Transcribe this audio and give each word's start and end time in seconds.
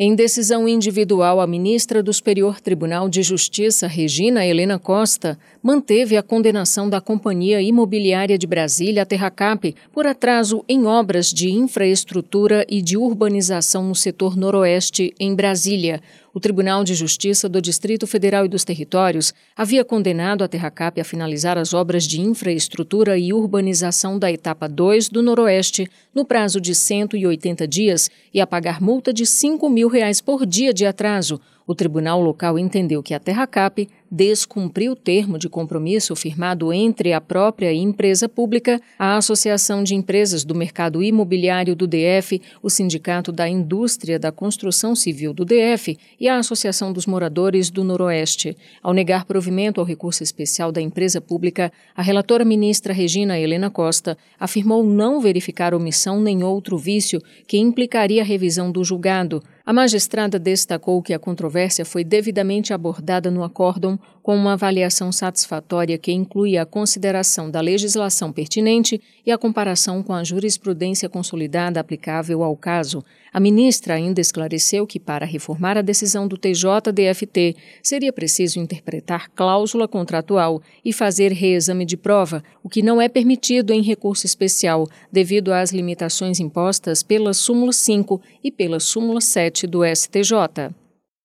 Em 0.00 0.14
decisão 0.14 0.68
individual, 0.68 1.40
a 1.40 1.46
ministra 1.46 2.00
do 2.04 2.12
Superior 2.12 2.60
Tribunal 2.60 3.08
de 3.08 3.20
Justiça, 3.20 3.88
Regina 3.88 4.46
Helena 4.46 4.78
Costa, 4.78 5.36
manteve 5.60 6.16
a 6.16 6.22
condenação 6.22 6.88
da 6.88 7.00
Companhia 7.00 7.60
Imobiliária 7.60 8.38
de 8.38 8.46
Brasília, 8.46 9.04
Terracap, 9.04 9.74
por 9.92 10.06
atraso 10.06 10.64
em 10.68 10.86
obras 10.86 11.32
de 11.32 11.50
infraestrutura 11.50 12.64
e 12.68 12.80
de 12.80 12.96
urbanização 12.96 13.88
no 13.88 13.94
setor 13.96 14.36
noroeste 14.36 15.12
em 15.18 15.34
Brasília. 15.34 16.00
O 16.34 16.38
Tribunal 16.38 16.84
de 16.84 16.94
Justiça 16.94 17.48
do 17.48 17.60
Distrito 17.60 18.06
Federal 18.06 18.44
e 18.44 18.48
dos 18.48 18.62
Territórios 18.62 19.32
havia 19.56 19.82
condenado 19.82 20.44
a 20.44 20.48
Terracap 20.48 21.00
a 21.00 21.04
finalizar 21.04 21.56
as 21.56 21.72
obras 21.72 22.04
de 22.04 22.20
infraestrutura 22.20 23.16
e 23.16 23.32
urbanização 23.32 24.18
da 24.18 24.30
etapa 24.30 24.68
2 24.68 25.08
do 25.08 25.22
Noroeste 25.22 25.90
no 26.14 26.26
prazo 26.26 26.60
de 26.60 26.74
180 26.74 27.66
dias 27.66 28.10
e 28.32 28.42
a 28.42 28.46
pagar 28.46 28.78
multa 28.80 29.10
de 29.10 29.24
5 29.24 29.70
mil 29.70 29.88
reais 29.88 30.20
por 30.20 30.44
dia 30.44 30.72
de 30.74 30.84
atraso, 30.84 31.40
o 31.68 31.74
tribunal 31.74 32.18
local 32.18 32.58
entendeu 32.58 33.02
que 33.02 33.12
a 33.12 33.20
Terracap 33.20 33.86
descumpriu 34.10 34.92
o 34.92 34.96
termo 34.96 35.38
de 35.38 35.50
compromisso 35.50 36.16
firmado 36.16 36.72
entre 36.72 37.12
a 37.12 37.20
própria 37.20 37.70
empresa 37.74 38.26
pública, 38.26 38.80
a 38.98 39.18
Associação 39.18 39.84
de 39.84 39.94
Empresas 39.94 40.44
do 40.44 40.54
Mercado 40.54 41.02
Imobiliário 41.02 41.76
do 41.76 41.86
DF, 41.86 42.40
o 42.62 42.70
Sindicato 42.70 43.30
da 43.30 43.46
Indústria 43.46 44.18
da 44.18 44.32
Construção 44.32 44.96
Civil 44.96 45.34
do 45.34 45.44
DF 45.44 45.98
e 46.18 46.26
a 46.26 46.38
Associação 46.38 46.90
dos 46.90 47.04
Moradores 47.04 47.68
do 47.68 47.84
Noroeste. 47.84 48.56
Ao 48.82 48.94
negar 48.94 49.26
provimento 49.26 49.78
ao 49.78 49.86
recurso 49.86 50.22
especial 50.22 50.72
da 50.72 50.80
empresa 50.80 51.20
pública, 51.20 51.70
a 51.94 52.00
relatora 52.00 52.46
ministra 52.46 52.94
Regina 52.94 53.38
Helena 53.38 53.68
Costa 53.68 54.16
afirmou 54.40 54.82
não 54.82 55.20
verificar 55.20 55.74
omissão 55.74 56.18
nem 56.18 56.42
outro 56.42 56.78
vício 56.78 57.20
que 57.46 57.58
implicaria 57.58 58.22
a 58.22 58.24
revisão 58.24 58.72
do 58.72 58.82
julgado. 58.82 59.42
A 59.68 59.72
magistrada 59.74 60.38
destacou 60.38 61.02
que 61.02 61.12
a 61.12 61.18
controvérsia 61.18 61.84
foi 61.84 62.02
devidamente 62.02 62.72
abordada 62.72 63.30
no 63.30 63.44
acórdão 63.44 64.00
com 64.22 64.34
uma 64.34 64.54
avaliação 64.54 65.12
satisfatória 65.12 65.98
que 65.98 66.10
inclui 66.10 66.56
a 66.56 66.64
consideração 66.64 67.50
da 67.50 67.60
legislação 67.60 68.32
pertinente 68.32 68.98
e 69.26 69.30
a 69.30 69.36
comparação 69.36 70.02
com 70.02 70.14
a 70.14 70.24
jurisprudência 70.24 71.06
consolidada 71.06 71.80
aplicável 71.80 72.42
ao 72.42 72.56
caso. 72.56 73.04
A 73.30 73.38
ministra 73.38 73.94
ainda 73.94 74.20
esclareceu 74.22 74.86
que, 74.86 74.98
para 74.98 75.26
reformar 75.26 75.76
a 75.76 75.82
decisão 75.82 76.26
do 76.26 76.38
TJDFT, 76.38 77.56
seria 77.82 78.12
preciso 78.12 78.58
interpretar 78.58 79.30
cláusula 79.34 79.86
contratual 79.86 80.62
e 80.82 80.94
fazer 80.94 81.32
reexame 81.32 81.84
de 81.84 81.96
prova, 81.96 82.42
o 82.62 82.70
que 82.70 82.82
não 82.82 83.00
é 83.00 83.08
permitido 83.08 83.72
em 83.72 83.82
recurso 83.82 84.24
especial, 84.24 84.88
devido 85.12 85.52
às 85.52 85.72
limitações 85.72 86.40
impostas 86.40 87.02
pela 87.02 87.34
súmula 87.34 87.72
5 87.72 88.20
e 88.42 88.50
pela 88.50 88.80
súmula 88.80 89.20
7 89.20 89.57
do 89.66 89.80
STJ. 89.84 90.74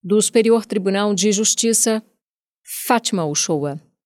Do 0.04 0.22
Superior 0.22 0.66
Tribunal 0.66 1.14
de 1.14 1.32
Justiça, 1.32 2.04
Fátima 2.86 3.26
Uchoa. 3.26 3.80